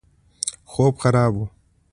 [0.71, 1.45] خوب خراب وو.